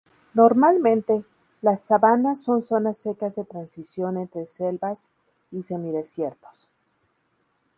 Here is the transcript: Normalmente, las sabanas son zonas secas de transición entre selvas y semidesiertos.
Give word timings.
Normalmente, 0.33 1.25
las 1.61 1.81
sabanas 1.81 2.41
son 2.41 2.63
zonas 2.63 2.97
secas 2.97 3.35
de 3.35 3.45
transición 3.45 4.17
entre 4.17 4.47
selvas 4.47 5.11
y 5.51 5.61
semidesiertos. 5.61 6.69